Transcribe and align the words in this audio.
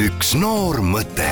üks 0.00 0.30
noor 0.38 0.78
mõte 0.80 1.26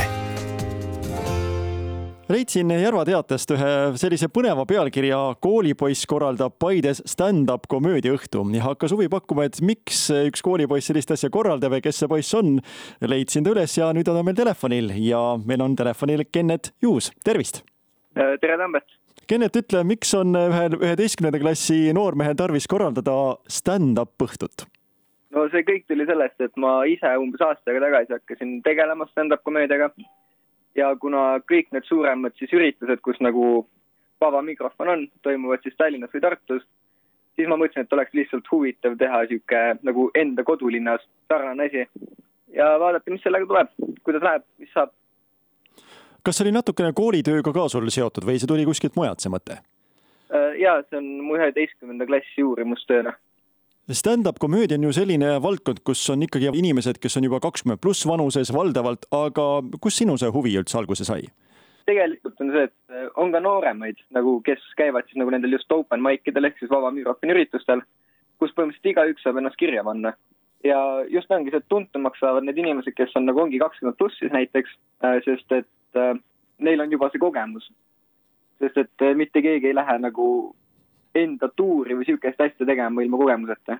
leidsin 2.29 2.69
Järva 2.75 3.06
teatest 3.09 3.54
ühe 3.54 3.71
sellise 3.96 4.29
põneva 4.29 4.67
pealkirja 4.69 5.17
Koolipoiss 5.41 6.04
korraldab 6.11 6.59
Paides 6.61 7.01
stand-up 7.09 7.65
komöödiaõhtu 7.73 8.45
ja 8.53 8.67
hakkas 8.67 8.93
huvi 8.93 9.09
pakkuma, 9.09 9.46
et 9.49 9.62
miks 9.65 10.03
üks 10.11 10.45
koolipoiss 10.45 10.91
sellist 10.91 11.15
asja 11.17 11.33
korraldab 11.33 11.78
ja 11.78 11.81
kes 11.87 12.03
see 12.03 12.12
poiss 12.12 12.37
on. 12.37 12.58
leidsin 13.01 13.46
ta 13.46 13.56
üles 13.56 13.78
ja 13.78 13.88
nüüd 13.96 14.10
on 14.12 14.21
ta 14.21 14.26
meil 14.26 14.37
telefonil 14.37 14.92
ja 15.00 15.22
meil 15.40 15.64
on 15.64 15.76
telefonil 15.78 16.27
Kennet 16.28 16.74
Juus, 16.82 17.09
tervist. 17.24 17.62
tere, 18.12 18.59
Tambet. 18.60 18.98
Kennet, 19.28 19.56
ütle, 19.56 19.84
miks 19.84 20.12
on 20.16 20.37
ühel 20.37 20.77
üheteistkümnenda 20.77 21.41
klassi 21.41 21.87
noormehel 21.96 22.37
tarvis 22.37 22.69
korraldada 22.69 23.38
stand-up 23.48 24.28
õhtut? 24.28 24.69
No 25.39 25.48
see 25.52 25.65
kõik 25.66 25.87
tuli 25.89 26.07
sellest, 26.09 26.41
et 26.43 26.57
ma 26.61 26.80
ise 26.91 27.11
umbes 27.23 27.43
aasta 27.45 27.70
aega 27.70 27.87
tagasi 27.87 28.16
hakkasin 28.16 28.59
tegelema 28.66 29.06
stand-up 29.12 29.45
komöödiaga 29.46 29.91
ja 30.79 30.91
kuna 31.01 31.38
kõik 31.51 31.70
need 31.74 31.87
suuremad 31.88 32.34
siis 32.38 32.52
üritused, 32.55 33.02
kus 33.05 33.20
nagu 33.24 33.66
vaba 34.20 34.43
mikrofon 34.43 34.93
on, 34.95 35.06
toimuvad 35.23 35.62
siis 35.62 35.77
Tallinnas 35.79 36.12
või 36.15 36.24
Tartus, 36.24 36.65
siis 37.38 37.48
ma 37.51 37.59
mõtlesin, 37.60 37.87
et 37.87 37.93
oleks 37.95 38.15
lihtsalt 38.19 38.51
huvitav 38.51 38.96
teha 38.98 39.23
niisugune 39.24 39.79
nagu 39.87 40.09
enda 40.19 40.45
kodulinnas 40.46 41.05
sarnane 41.30 41.68
asi 41.68 41.87
ja 42.55 42.73
vaadata, 42.82 43.15
mis 43.15 43.23
sellega 43.23 43.46
tuleb, 43.46 43.70
kuidas 44.07 44.24
läheb, 44.27 44.46
mis 44.59 44.73
saab. 44.74 44.95
kas 46.23 46.37
see 46.37 46.48
oli 46.48 46.57
natukene 46.57 46.93
koolitööga 46.93 47.55
ka 47.55 47.68
sul 47.73 47.88
seotud 47.95 48.27
või 48.27 48.41
see 48.41 48.51
tuli 48.51 48.66
kuskilt 48.68 48.98
mujalt, 48.98 49.23
see 49.23 49.32
mõte? 49.32 49.62
jaa, 50.59 50.82
see 50.88 50.98
on 50.98 51.09
mu 51.24 51.38
üheteistkümnenda 51.38 52.07
klassi 52.10 52.45
uurimustööna 52.45 53.15
Stand-up 53.88 54.37
komöödia 54.38 54.77
on 54.77 54.83
ju 54.84 54.92
selline 54.92 55.38
valdkond, 55.42 55.78
kus 55.80 56.02
on 56.12 56.23
ikkagi 56.23 56.51
inimesed, 56.52 56.98
kes 57.01 57.16
on 57.16 57.24
juba 57.24 57.38
kakskümmend 57.41 57.80
pluss 57.80 58.05
vanuses 58.06 58.51
valdavalt, 58.52 59.06
aga 59.16 59.46
kust 59.80 60.02
sinu 60.02 60.18
see 60.21 60.29
huvi 60.35 60.52
üldse 60.60 60.76
alguse 60.76 61.07
sai? 61.09 61.23
tegelikult 61.88 62.40
on 62.45 62.51
see, 62.52 62.66
et 62.68 63.16
on 63.16 63.32
ka 63.32 63.40
nooremaid 63.40 64.03
nagu, 64.12 64.35
kes 64.45 64.61
käivad 64.77 65.09
siis 65.09 65.17
nagu 65.23 65.33
nendel 65.33 65.57
just 65.57 65.73
open 65.73 66.03
mic 66.05 66.29
idel 66.29 66.45
ehk 66.45 66.61
siis 66.61 66.69
vaba 66.69 66.91
mikrofoni 66.93 67.33
üritustel, 67.33 67.81
kus 68.37 68.53
põhimõtteliselt 68.53 68.91
igaüks 68.93 69.25
saab 69.25 69.41
ennast 69.41 69.57
kirja 69.57 69.85
panna. 69.87 70.12
ja 70.67 70.79
just 71.09 71.33
ongi 71.33 71.55
see, 71.55 71.62
et 71.62 71.69
tuntumaks 71.73 72.21
saavad 72.21 72.45
need 72.45 72.61
inimesed, 72.61 72.93
kes 72.93 73.17
on 73.17 73.25
nagu 73.25 73.41
ongi 73.41 73.61
kakskümmend 73.62 73.97
pluss 73.97 74.21
siis 74.21 74.34
näiteks, 74.34 74.77
sest 75.25 75.57
et 75.62 75.97
äh, 75.97 76.12
neil 76.59 76.84
on 76.84 76.93
juba 76.93 77.09
see 77.09 77.25
kogemus. 77.25 77.73
sest 78.61 78.84
et 78.84 79.07
äh, 79.09 79.17
mitte 79.17 79.41
keegi 79.41 79.73
ei 79.73 79.81
lähe 79.81 79.99
nagu 80.05 80.29
enda 81.14 81.48
tuuri 81.56 81.97
või 81.97 82.06
niisugust 82.06 82.41
asja 82.41 82.67
tegema 82.67 83.03
ilma 83.03 83.20
kogemuseta. 83.20 83.78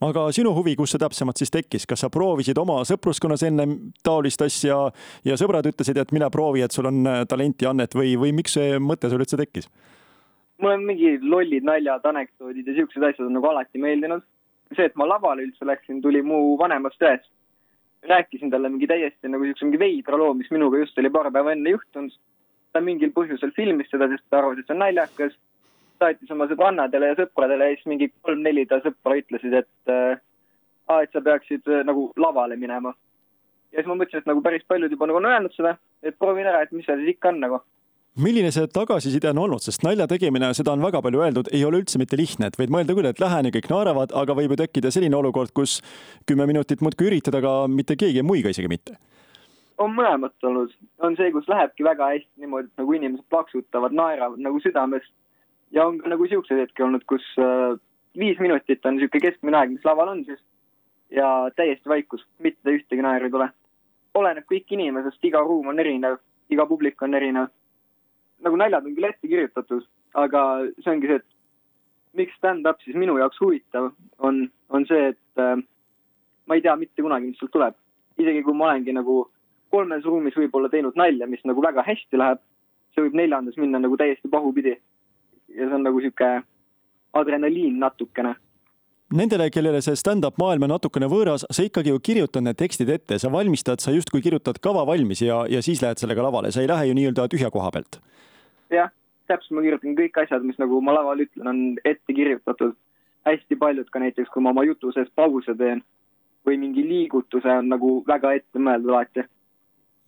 aga 0.00 0.26
sinu 0.32 0.54
huvi, 0.56 0.76
kus 0.76 0.94
see 0.94 1.02
täpsemalt 1.02 1.36
siis 1.36 1.50
tekkis, 1.50 1.86
kas 1.86 2.00
sa 2.00 2.10
proovisid 2.10 2.58
oma 2.58 2.80
sõpruskonnas 2.88 3.42
enne 3.46 3.66
taolist 4.02 4.42
asja 4.42 4.78
ja 5.24 5.36
sõbrad 5.36 5.66
ütlesid, 5.66 5.98
et 5.98 6.12
mine 6.12 6.30
proovi, 6.30 6.62
et 6.62 6.72
sul 6.72 6.88
on 6.88 7.06
äh, 7.06 7.24
talenti, 7.28 7.66
annet 7.66 7.94
või, 7.94 8.16
või 8.16 8.32
miks 8.32 8.56
see 8.56 8.78
mõte 8.78 9.10
sul 9.10 9.20
üldse 9.20 9.36
tekkis? 9.36 9.68
mul 10.60 10.72
on 10.76 10.84
mingi 10.84 11.18
lollid 11.22 11.64
naljad, 11.64 12.04
anekdoodid 12.04 12.68
ja 12.68 12.76
siuksed 12.76 13.04
asjad 13.04 13.26
on 13.26 13.36
nagu 13.38 13.48
alati 13.48 13.80
meeldinud. 13.80 14.22
see, 14.76 14.86
et 14.86 14.94
ma 14.94 15.06
lavale 15.08 15.42
üldse 15.42 15.66
läksin, 15.66 15.98
tuli 16.02 16.22
mu 16.22 16.56
vanemast 16.58 17.02
ühest. 17.02 17.30
rääkisin 18.08 18.50
talle 18.50 18.68
mingi 18.68 18.86
täiesti 18.86 19.28
nagu 19.28 19.44
siukse 19.44 19.64
mingi 19.64 19.78
veidra 19.78 20.16
loo, 20.16 20.34
mis 20.34 20.50
minuga 20.50 20.78
just 20.78 20.98
oli 20.98 21.10
paar 21.10 21.30
päeva 21.32 21.52
enne 21.52 21.70
juhtunud. 21.70 22.12
ta 22.72 22.80
mingil 22.80 23.10
põhjusel 23.12 23.52
filmis 23.56 23.90
seda, 23.90 24.08
sest 24.08 24.24
ta 24.30 24.38
arvas, 24.38 24.58
et 24.58 24.66
see 24.66 24.76
on 24.76 24.84
naljakas 24.84 25.34
saatis 26.00 26.32
oma 26.34 26.48
sõbrannadele 26.50 27.12
ja 27.12 27.18
sõpradele 27.20 27.70
ja 27.70 27.78
siis 27.78 27.88
mingi 27.92 28.10
kolm-neli 28.24 28.66
ta 28.68 28.80
sõpra 28.84 29.18
ütlesid, 29.20 29.54
et 29.62 29.92
äh, 29.92 30.20
et 30.98 31.12
sa 31.14 31.22
peaksid 31.22 31.68
äh, 31.70 31.84
nagu 31.86 32.10
lavale 32.18 32.56
minema. 32.58 32.94
ja 33.70 33.78
siis 33.78 33.88
ma 33.90 33.98
mõtlesin, 33.98 34.24
et 34.24 34.30
nagu 34.30 34.42
päris 34.42 34.64
paljud 34.68 34.90
juba 34.90 35.06
nagu 35.06 35.20
on 35.20 35.28
öelnud 35.30 35.54
seda, 35.54 35.76
et 36.02 36.16
proovin 36.18 36.48
ära, 36.50 36.64
et 36.64 36.72
mis 36.74 36.86
seal 36.88 36.98
siis 36.98 37.14
ikka 37.14 37.30
on 37.30 37.44
nagu. 37.44 37.60
Milline 38.18 38.50
see 38.50 38.66
tagasiside 38.74 39.30
on 39.30 39.38
olnud, 39.38 39.62
sest 39.62 39.84
nalja 39.86 40.08
tegemine, 40.10 40.48
seda 40.58 40.72
on 40.74 40.82
väga 40.82 40.98
palju 41.04 41.20
öeldud, 41.22 41.52
ei 41.54 41.62
ole 41.64 41.78
üldse 41.78 42.00
mitte 42.00 42.18
lihtne, 42.18 42.48
et 42.50 42.58
võid 42.58 42.72
mõelda 42.74 42.96
küll, 42.96 43.06
et 43.06 43.22
lähen 43.22 43.46
ja 43.46 43.52
kõik 43.54 43.68
naeravad, 43.70 44.10
aga 44.18 44.34
võib 44.34 44.56
ju 44.56 44.58
tekkida 44.64 44.90
selline 44.90 45.14
olukord, 45.14 45.54
kus 45.54 45.76
kümme 46.26 46.48
minutit 46.50 46.82
muudkui 46.82 47.06
üritad, 47.06 47.38
aga 47.38 47.54
mitte 47.70 47.94
keegi 48.00 48.18
ei 48.24 48.26
muiga 48.26 48.50
isegi 48.50 48.72
mitte. 48.72 48.98
on 49.80 49.94
mõlemat 49.96 50.44
olnud, 50.44 50.74
on 51.00 51.14
see, 51.16 51.30
kus 51.32 51.46
lähebki 51.48 51.86
väga 51.86 52.10
hästi 52.10 52.42
niimoodi, 52.42 52.68
nagu 52.76 52.92
inimesed 52.98 53.24
plaksutavad, 53.32 53.94
naeravad 53.96 54.42
nagu 54.42 54.58
südamest 54.60 55.14
ja 55.70 55.86
on 55.86 55.98
ka 55.98 56.10
nagu 56.10 56.26
siukseid 56.26 56.60
hetki 56.60 56.82
olnud, 56.82 57.04
kus 57.08 57.24
äh, 57.38 57.78
viis 58.18 58.38
minutit 58.38 58.86
on 58.86 58.96
niisugune 58.96 59.22
keskmine 59.22 59.58
aeg, 59.58 59.74
mis 59.76 59.86
laval 59.86 60.12
on 60.14 60.24
siis 60.26 60.40
ja 61.14 61.50
täiesti 61.56 61.88
vaikus, 61.88 62.26
mitte 62.38 62.74
ühtegi 62.74 63.02
naeru 63.02 63.28
ei 63.28 63.34
tule. 63.34 63.48
oleneb 64.14 64.44
kõik 64.50 64.72
inimesest, 64.74 65.22
iga 65.24 65.40
ruum 65.46 65.68
on 65.70 65.78
erinev, 65.78 66.18
iga 66.50 66.66
publik 66.66 67.02
on 67.02 67.14
erinev. 67.14 67.48
nagu 68.40 68.56
naljad 68.56 68.86
on 68.86 68.94
küll 68.94 69.08
ette 69.08 69.28
kirjutatud, 69.28 69.86
aga 70.14 70.42
see 70.80 70.90
ongi 70.90 71.06
see, 71.06 71.20
et 71.20 72.16
miks 72.18 72.36
stand-up 72.38 72.80
siis 72.82 72.96
minu 72.96 73.18
jaoks 73.18 73.40
huvitav 73.40 73.92
on, 74.18 74.48
on 74.68 74.86
see, 74.86 75.12
et 75.14 75.42
äh, 75.42 75.56
ma 76.46 76.54
ei 76.54 76.62
tea 76.62 76.76
mitte 76.76 77.02
kunagi, 77.02 77.30
mis 77.30 77.38
sealt 77.38 77.52
tuleb. 77.52 77.74
isegi 78.18 78.42
kui 78.42 78.54
ma 78.54 78.70
olengi 78.70 78.92
nagu 78.92 79.30
kolmes 79.70 80.04
ruumis 80.04 80.34
võib-olla 80.36 80.68
teinud 80.68 80.96
nalja, 80.98 81.26
mis 81.26 81.44
nagu 81.44 81.62
väga 81.62 81.82
hästi 81.86 82.18
läheb, 82.18 82.40
see 82.94 83.04
võib 83.06 83.14
neljandas 83.14 83.56
minna 83.56 83.78
nagu 83.78 83.96
täiesti 83.96 84.28
pahupidi 84.28 84.74
ja 85.56 85.66
see 85.66 85.74
on 85.74 85.84
nagu 85.86 86.00
sihuke 86.00 86.30
adrenaliin 87.12 87.78
natukene. 87.80 88.34
Nendele, 89.10 89.48
kellele 89.50 89.80
see 89.82 89.98
stand-up 89.98 90.36
maailm 90.38 90.68
on 90.68 90.70
natukene 90.76 91.08
võõras, 91.10 91.42
sa 91.50 91.64
ikkagi 91.66 91.90
ju 91.90 91.98
kirjutad 91.98 92.44
need 92.46 92.58
tekstid 92.60 92.92
ette, 92.94 93.18
sa 93.18 93.30
valmistad, 93.32 93.82
sa 93.82 93.90
justkui 93.90 94.22
kirjutad 94.22 94.60
kava 94.62 94.84
valmis 94.86 95.24
ja, 95.24 95.40
ja 95.50 95.62
siis 95.66 95.82
lähed 95.82 95.98
sellega 95.98 96.22
lavale, 96.22 96.52
sa 96.54 96.62
ei 96.62 96.70
lähe 96.70 96.86
ju 96.86 96.94
nii-öelda 96.98 97.26
tühja 97.32 97.50
koha 97.50 97.72
pealt. 97.74 97.98
jah, 98.70 98.92
täpselt, 99.26 99.56
ma 99.58 99.64
kirjutan 99.66 99.96
kõik 99.98 100.22
asjad, 100.22 100.46
mis 100.46 100.60
nagu 100.62 100.78
ma 100.86 100.94
laval 100.94 101.24
ütlen, 101.26 101.50
on 101.50 101.64
ette 101.84 102.14
kirjutatud. 102.14 102.76
hästi 103.26 103.56
paljud 103.58 103.90
ka 103.90 103.98
näiteks, 104.00 104.30
kui 104.30 104.42
ma 104.42 104.54
oma 104.54 104.62
jutu 104.64 104.92
sees 104.94 105.10
pause 105.14 105.54
teen 105.58 105.82
või 106.46 106.56
mingi 106.62 106.86
liigutuse 106.86 107.50
on 107.50 107.68
nagu 107.68 108.04
väga 108.06 108.32
ette 108.38 108.62
mõeldud 108.62 108.94
alati 108.94 109.26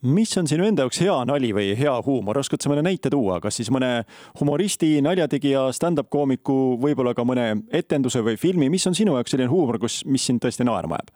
mis 0.02 0.36
on 0.38 0.48
sinu 0.50 0.66
enda 0.66 0.82
jaoks 0.82 1.00
hea 1.02 1.14
nali 1.28 1.52
või 1.54 1.72
hea 1.78 1.94
huumor, 2.06 2.38
oskad 2.40 2.62
sa 2.62 2.70
mõne 2.72 2.82
näite 2.86 3.10
tuua, 3.12 3.38
kas 3.42 3.60
siis 3.60 3.70
mõne 3.70 4.02
humoristi, 4.40 4.96
naljategija, 5.04 5.68
stand-up 5.76 6.10
koomiku, 6.10 6.76
võib-olla 6.82 7.14
ka 7.14 7.24
mõne 7.26 7.62
etenduse 7.70 8.22
või 8.26 8.38
filmi, 8.41 8.70
mis 8.72 8.86
on 8.91 8.98
sinu 8.98 9.14
jaoks 9.14 9.34
selline 9.34 9.50
huumor, 9.52 9.78
kus, 9.82 10.02
mis 10.04 10.26
sind 10.26 10.42
tõesti 10.42 10.66
naerma 10.66 10.98
ajab? 10.98 11.14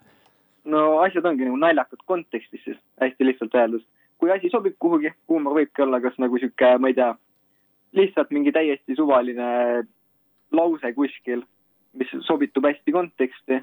no 0.66 0.98
asjad 1.02 1.26
ongi 1.28 1.46
nagu 1.46 1.58
naljakad 1.62 2.00
kontekstis 2.10 2.62
siis, 2.64 2.78
hästi 3.02 3.26
lihtsalt 3.26 3.54
öeldes. 3.54 3.84
kui 4.18 4.30
asi 4.32 4.50
sobib 4.50 4.74
kuhugi, 4.78 5.12
huumor 5.28 5.58
võibki 5.58 5.82
olla 5.84 6.00
kas 6.00 6.16
nagu 6.18 6.38
sihuke, 6.38 6.72
ma 6.78 6.90
ei 6.90 6.96
tea, 6.96 7.12
lihtsalt 7.94 8.30
mingi 8.34 8.52
täiesti 8.52 8.96
suvaline 8.96 9.84
lause 10.52 10.92
kuskil, 10.94 11.42
mis 11.98 12.10
sobitub 12.26 12.66
hästi 12.66 12.94
konteksti 12.94 13.60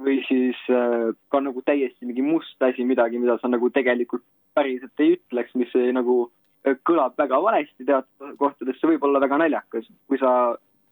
või 0.00 0.20
siis 0.28 0.58
äh, 0.72 1.12
ka 1.32 1.40
nagu 1.40 1.62
täiesti 1.64 2.08
mingi 2.08 2.24
must 2.24 2.62
asi, 2.62 2.84
midagi, 2.84 3.20
mida 3.20 3.38
sa 3.40 3.48
nagu 3.48 3.70
tegelikult 3.72 4.24
päriselt 4.56 5.04
ei 5.04 5.16
ütleks, 5.16 5.54
mis 5.56 5.72
ei, 5.78 5.92
nagu 5.96 6.26
äh, 6.66 6.76
kõlab 6.88 7.16
väga 7.18 7.40
valesti 7.42 7.88
teatud 7.88 8.36
kohtades, 8.40 8.78
see 8.80 8.92
võib 8.92 9.08
olla 9.08 9.22
väga 9.24 9.40
naljakas, 9.44 9.88
kui 10.08 10.20
sa 10.20 10.30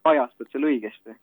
ajastad 0.05 0.49
selle 0.51 0.71
õigesti. 0.73 1.17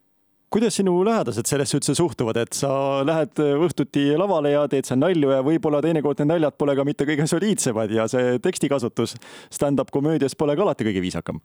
kuidas 0.53 0.76
sinu 0.76 0.98
lähedased 1.06 1.48
sellesse 1.48 1.78
üldse 1.78 1.94
suhtuvad, 1.97 2.37
et 2.37 2.53
sa 2.53 2.71
lähed 3.09 3.41
õhtuti 3.41 4.10
lavale 4.21 4.53
ja 4.53 4.66
teed 4.69 4.84
seal 4.84 5.00
nalju 5.00 5.31
ja 5.32 5.41
võib-olla 5.47 5.81
teinekord 5.82 6.21
need 6.21 6.34
naljad 6.34 6.59
pole 6.59 6.76
ka 6.76 6.84
mitte 6.84 7.06
kõige 7.09 7.26
soliidsemad 7.26 7.91
ja 7.91 8.06
see 8.10 8.38
tekstikasutus 8.42 9.16
stand-up 9.50 9.91
komöödias 9.91 10.37
pole 10.37 10.56
ka 10.56 10.66
alati 10.66 10.87
kõige 10.91 11.03
viisakam? 11.03 11.41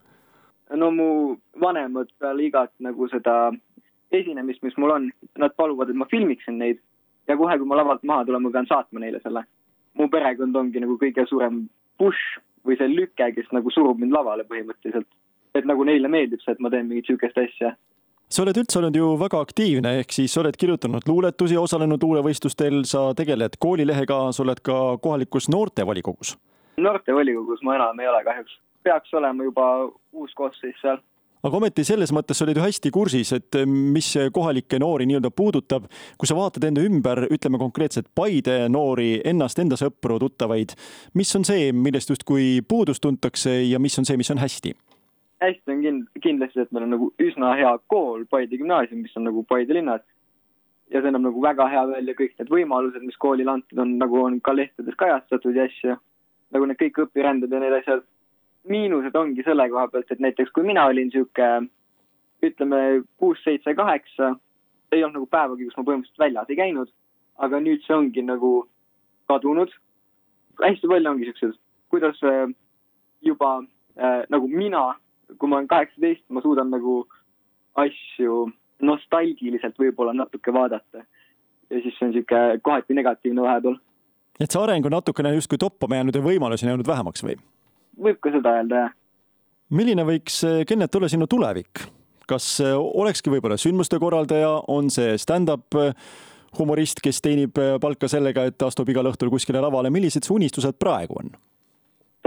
no 0.76 0.92
mu 0.92 1.10
vanemad 1.62 2.12
peale 2.20 2.44
igat 2.50 2.74
nagu 2.84 3.08
seda 3.08 3.54
esinemist, 4.12 4.64
mis 4.64 4.78
mul 4.78 4.94
on, 4.94 5.10
nad 5.38 5.56
paluvad, 5.58 5.90
et 5.90 6.00
ma 6.00 6.08
filmiksin 6.12 6.60
neid 6.62 6.80
ja 7.28 7.38
kohe, 7.38 7.58
kui 7.58 7.68
ma 7.68 7.80
lavalt 7.80 8.04
maha 8.08 8.26
tulen, 8.26 8.44
ma 8.44 8.52
pean 8.54 8.70
saatma 8.70 9.04
neile 9.04 9.22
selle. 9.24 9.44
mu 9.98 10.06
perekond 10.14 10.56
ongi 10.56 10.80
nagu 10.80 10.94
kõige 11.02 11.26
suurem 11.26 11.64
push 11.98 12.38
või 12.68 12.78
see 12.78 12.90
lüke, 12.92 13.32
kes 13.34 13.48
nagu 13.52 13.72
surub 13.74 13.98
mind 14.00 14.14
lavale 14.14 14.46
põhimõtteliselt. 14.46 15.08
et 15.56 15.66
nagu 15.66 15.84
neile 15.84 16.08
meeldib 16.08 16.42
see, 16.44 16.54
et 16.54 16.60
ma 16.60 16.70
teen 16.70 16.88
mingit 16.88 17.08
sihukest 17.10 17.38
asja 17.38 17.76
sa 18.30 18.44
oled 18.44 18.58
üldse 18.60 18.80
olnud 18.80 18.96
ju 18.96 19.08
väga 19.20 19.40
aktiivne, 19.40 19.94
ehk 20.02 20.12
siis 20.12 20.36
oled 20.38 20.58
kirjutanud 20.60 21.06
luuletusi, 21.08 21.58
osalenud 21.58 22.04
luulevõistlustel, 22.04 22.82
sa 22.84 23.14
tegeled 23.16 23.56
koolilehega, 23.60 24.18
sa 24.36 24.44
oled 24.44 24.60
ka 24.60 24.98
kohalikus 25.04 25.48
noortevolikogus. 25.50 26.36
noortevolikogus 26.78 27.64
ma 27.64 27.76
enam 27.76 28.00
ei 28.00 28.08
ole 28.08 28.24
kahjuks, 28.24 28.60
peaks 28.84 29.14
olema 29.14 29.48
juba 29.48 29.68
uus 30.14 30.34
koosseis 30.36 30.76
seal 30.82 31.00
aga 31.44 31.58
ometi 31.58 31.84
selles 31.88 32.14
mõttes 32.16 32.42
olid 32.44 32.58
ju 32.58 32.66
hästi 32.66 32.92
kursis, 32.94 33.34
et 33.38 33.60
mis 33.68 34.14
kohalikke 34.34 34.80
noori 34.80 35.06
nii-öelda 35.10 35.32
puudutab. 35.32 35.86
kui 36.18 36.28
sa 36.28 36.36
vaatad 36.36 36.64
enda 36.64 36.82
ümber, 36.82 37.28
ütleme 37.32 37.58
konkreetselt 37.58 38.08
Paide 38.16 38.68
noori, 38.70 39.22
ennast, 39.26 39.60
enda 39.60 39.76
sõpru, 39.76 40.20
tuttavaid, 40.20 40.74
mis 41.14 41.36
on 41.36 41.46
see, 41.46 41.72
millest 41.72 42.10
justkui 42.10 42.62
puudust 42.68 43.02
tuntakse 43.02 43.62
ja 43.64 43.80
mis 43.80 44.00
on 44.00 44.06
see, 44.06 44.18
mis 44.18 44.32
on 44.32 44.38
hästi? 44.38 44.74
hästi 45.42 45.72
on 45.72 45.82
kind-, 45.82 46.22
kindlasti, 46.22 46.60
et 46.60 46.72
meil 46.72 46.88
on 46.88 46.94
nagu 46.96 47.10
üsna 47.22 47.54
hea 47.58 47.72
kool, 47.92 48.26
Paide 48.30 48.58
gümnaasium, 48.58 49.04
mis 49.06 49.18
on 49.18 49.28
nagu 49.30 49.44
Paide 49.50 49.78
linnas. 49.78 50.02
ja 50.88 51.02
see 51.02 51.10
annab 51.12 51.26
nagu 51.26 51.42
väga 51.44 51.66
hea 51.68 51.82
välja 51.90 52.14
kõik 52.16 52.38
need 52.40 52.52
võimalused, 52.52 53.04
mis 53.04 53.18
koolile 53.20 53.52
antud 53.52 53.80
on, 53.84 53.98
nagu 54.00 54.22
on 54.24 54.38
ka 54.42 54.54
lehtedes 54.56 54.96
kajastatud 54.96 55.56
ja 55.56 55.66
asju. 55.68 55.98
nagu 56.56 56.66
need 56.66 56.80
kõik 56.80 57.02
õpiränded 57.06 57.52
ja 57.52 57.60
need 57.60 57.76
asjad. 57.82 58.06
Miinused 58.70 59.16
ongi 59.16 59.44
selle 59.46 59.70
koha 59.70 59.88
pealt, 59.92 60.12
et 60.12 60.20
näiteks 60.24 60.52
kui 60.56 60.66
mina 60.68 60.86
olin 60.86 61.12
sihuke 61.12 61.48
ütleme 62.44 63.04
kuus, 63.18 63.40
seitse, 63.44 63.74
kaheksa, 63.76 64.36
ei 64.92 65.04
olnud 65.04 65.22
nagu 65.22 65.30
päevagi, 65.32 65.68
kus 65.68 65.78
ma 65.78 65.86
põhimõtteliselt 65.88 66.24
väljas 66.24 66.52
ei 66.52 66.60
käinud, 66.60 66.92
aga 67.44 67.60
nüüd 67.64 67.84
see 67.86 67.96
ongi 67.96 68.24
nagu 68.26 68.52
kadunud. 69.30 69.74
hästi 70.62 70.90
palju 70.90 71.10
ongi 71.10 71.28
siuksed, 71.28 71.58
kuidas 71.94 72.22
äh, 72.24 72.54
juba 73.22 73.58
äh, 73.98 74.24
nagu 74.30 74.48
mina, 74.48 74.96
kui 75.38 75.50
ma 75.50 75.60
olen 75.60 75.68
kaheksateist, 75.68 76.24
ma 76.30 76.42
suudan 76.42 76.72
nagu 76.74 77.04
asju 77.78 78.48
nostalgiliselt 78.82 79.78
võib-olla 79.78 80.14
natuke 80.14 80.54
vaadata. 80.54 81.06
ja 81.70 81.82
siis 81.84 81.98
see 82.00 82.08
on 82.08 82.14
sihuke 82.14 82.60
kohati 82.64 82.94
negatiivne 82.94 83.42
vahepeal. 83.42 83.78
et 84.40 84.52
see 84.52 84.62
areng 84.62 84.86
on 84.86 84.98
natukene 84.98 85.34
justkui 85.36 85.58
toppama 85.58 86.00
jäänud 86.00 86.16
ja 86.16 86.22
võimalusi 86.22 86.66
on 86.66 86.76
jäänud 86.76 86.88
vähemaks 86.88 87.24
või? 87.24 87.38
Võib 87.98 88.20
ka 88.24 88.32
seda 88.34 88.58
öelda, 88.60 88.88
jah. 88.88 88.96
milline 89.70 90.06
võiks, 90.08 90.42
Kennet, 90.68 90.96
olla 90.96 91.10
sinu 91.12 91.28
tulevik? 91.28 91.86
kas 92.28 92.58
olekski 92.76 93.32
võib-olla 93.32 93.56
sündmuste 93.56 94.00
korraldaja, 94.04 94.50
on 94.68 94.90
see 94.92 95.14
stand-up 95.16 95.78
humorist, 96.58 97.00
kes 97.04 97.22
teenib 97.24 97.56
palka 97.80 98.10
sellega, 98.12 98.44
et 98.50 98.66
astub 98.68 98.90
igal 98.92 99.08
õhtul 99.08 99.32
kuskile 99.32 99.62
lavale, 99.64 99.92
millised 99.94 100.28
su 100.28 100.36
unistused 100.36 100.76
praegu 100.76 101.22
on? 101.22 101.32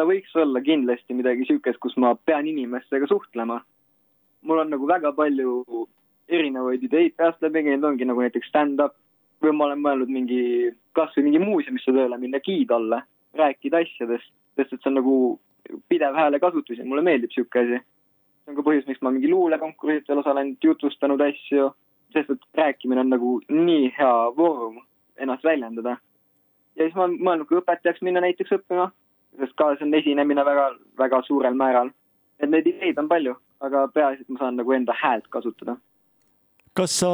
ta 0.01 0.07
võiks 0.09 0.33
olla 0.41 0.63
kindlasti 0.65 1.13
midagi 1.13 1.45
siukest, 1.45 1.77
kus 1.83 1.93
ma 2.01 2.15
pean 2.17 2.47
inimestega 2.49 3.09
suhtlema. 3.11 3.61
mul 4.49 4.63
on 4.63 4.71
nagu 4.73 4.87
väga 4.89 5.13
palju 5.13 5.85
erinevaid 6.29 6.87
ideid 6.87 7.17
peast 7.19 7.43
läbi 7.45 7.67
käinud, 7.67 7.85
ongi 7.85 8.07
nagu 8.09 8.23
näiteks 8.25 8.49
stand-up 8.49 8.95
või 9.45 9.53
ma 9.57 9.67
olen 9.67 9.83
mõelnud 9.85 10.13
mingi, 10.13 10.43
kasvõi 10.97 11.27
mingi 11.27 11.43
muuseumisse 11.43 11.93
tööle 11.93 12.17
minna 12.19 12.41
giid 12.41 12.73
olla, 12.73 13.03
rääkida 13.37 13.83
asjadest, 13.85 14.33
sest 14.57 14.73
et 14.73 14.81
see 14.81 14.91
on 14.91 14.99
nagu 15.01 15.17
pidev 15.89 16.15
häälekasutus 16.15 16.79
ja 16.79 16.85
mulle 16.85 17.03
meeldib 17.03 17.33
sihuke 17.35 17.61
asi. 17.61 17.81
see 18.45 18.53
on 18.53 18.57
ka 18.57 18.65
põhjus, 18.67 18.87
miks 18.89 19.03
ma 19.05 19.13
mingi 19.15 19.31
luulekonkursidel 19.31 20.23
osalenud, 20.23 20.57
jutustanud 20.65 21.21
asju, 21.21 21.71
sest 22.13 22.31
et 22.35 22.47
rääkimine 22.63 23.05
on 23.05 23.13
nagu 23.13 23.35
nii 23.49 23.93
hea 23.99 24.15
vorm 24.37 24.81
ennast 25.19 25.45
väljendada. 25.45 25.97
ja 26.77 26.85
siis 26.85 26.97
ma 26.97 27.05
olen 27.05 27.21
mõelnud 27.21 27.51
ka 27.51 27.61
õpetajaks 27.61 28.03
minna 28.03 28.25
näiteks 28.25 28.57
õppima, 28.59 28.91
sest 29.39 29.57
ka 29.57 29.75
see 29.77 29.87
on 29.87 29.95
esinemine 29.95 30.45
väga, 30.45 30.73
väga 30.99 31.23
suurel 31.29 31.55
määral. 31.55 31.93
et 32.41 32.51
neid 32.51 32.67
ideid 32.67 32.99
on 32.99 33.09
palju, 33.09 33.37
aga 33.61 33.89
peaasi, 33.95 34.23
et 34.23 34.29
ma 34.29 34.39
saan 34.39 34.57
nagu 34.57 34.73
enda 34.73 34.97
häält 34.97 35.29
kasutada 35.29 35.77
kas 36.75 37.01
sa 37.03 37.09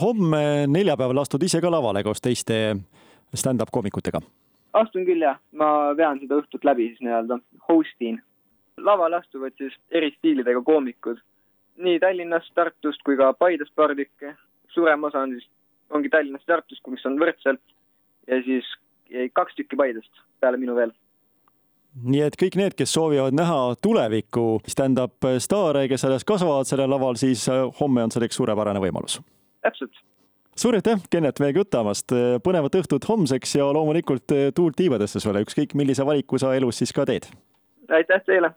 homme 0.00 0.66
neljapäeval 0.66 1.20
astud 1.22 1.42
ise 1.42 1.60
ka 1.60 1.70
lavale 1.70 2.02
koos 2.02 2.20
teiste 2.20 2.76
stand-up 3.34 3.70
koomikutega? 3.72 4.20
Astun 4.72 5.06
küll 5.08 5.24
jah, 5.24 5.38
ma 5.52 5.92
vean 5.96 6.20
seda 6.22 6.40
õhtut 6.40 6.64
läbi 6.64 6.90
siis 6.90 7.02
nii-öelda, 7.04 7.38
host 7.68 8.00
in. 8.00 8.22
lavale 8.76 9.16
astuvad 9.16 9.52
siis 9.60 9.74
eri 9.90 10.10
stiilidega 10.16 10.62
koomikud, 10.64 11.20
nii 11.76 11.98
Tallinnast, 12.00 12.54
Tartust 12.54 13.02
kui 13.04 13.16
ka 13.16 13.32
Paidest 13.32 13.74
paar 13.74 13.94
tükki. 13.96 14.34
suurem 14.68 15.04
osa 15.04 15.20
on 15.20 15.36
siis, 15.36 15.48
ongi 15.90 16.08
Tallinnast, 16.08 16.46
Tartust, 16.46 16.86
mis 16.88 17.06
on 17.06 17.18
võrdselt 17.20 17.62
ja 18.26 18.42
siis 18.42 18.66
kaks 19.32 19.54
tükki 19.54 19.76
Paidest 19.76 20.24
peale 20.40 20.56
minu 20.56 20.74
veel 20.74 20.92
nii 22.00 22.22
et 22.24 22.36
kõik 22.40 22.56
need, 22.56 22.76
kes 22.76 22.92
soovivad 22.94 23.36
näha 23.36 23.74
tuleviku 23.84 24.62
stand-up 24.68 25.28
staare, 25.42 25.84
kes 25.90 26.06
alles 26.08 26.24
kasvavad 26.24 26.68
sellel 26.68 26.90
laval, 26.90 27.18
siis 27.20 27.44
äh, 27.52 27.66
homme 27.80 28.06
on 28.06 28.14
selleks 28.14 28.38
suurepärane 28.40 28.80
võimalus. 28.80 29.20
täpselt. 29.62 29.92
Suur 30.56 30.78
aitäh, 30.78 31.00
Kennet, 31.10 31.40
meiega 31.42 31.62
jutamast. 31.62 32.12
põnevat 32.44 32.80
õhtut 32.80 33.08
homseks 33.08 33.56
ja 33.58 33.68
loomulikult 33.72 34.34
äh, 34.34 34.50
tuult 34.54 34.76
tiibadesse 34.76 35.20
sulle, 35.20 35.44
ükskõik 35.46 35.76
millise 35.78 36.06
valiku 36.06 36.38
sa 36.38 36.54
elus 36.56 36.82
siis 36.82 36.92
ka 36.92 37.06
teed. 37.08 37.30
aitäh 37.88 38.26
teile. 38.26 38.54